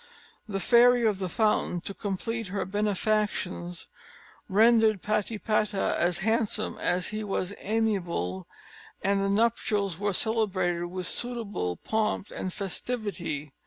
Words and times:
The 0.47 0.59
Fairy 0.59 1.05
of 1.05 1.19
the 1.19 1.29
Fountain, 1.29 1.79
to 1.81 1.93
complete 1.93 2.47
her 2.47 2.65
benefactions, 2.65 3.85
rendered 4.49 5.03
Patipata 5.03 5.95
as 5.95 6.17
handsome 6.25 6.79
as 6.79 7.09
he 7.09 7.23
was 7.23 7.53
amiable, 7.59 8.47
and 9.03 9.21
the 9.21 9.29
nuptials 9.29 9.99
were 9.99 10.13
celebrated 10.13 10.85
with 10.87 11.05
suitable 11.05 11.77
pomp 11.77 12.31
and 12.31 12.51
festivity. 12.51 13.53